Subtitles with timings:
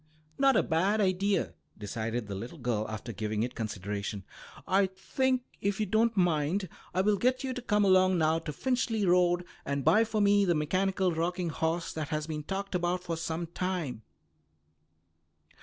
[0.39, 4.25] "Not a bad idea," decided the little girl, after giving it consideration.
[4.67, 8.51] "I think if you don't mind I will get you to come along now to
[8.51, 13.03] Finchley Road and buy for me the mechanical rocking horse that has been talked about
[13.03, 14.01] for some time."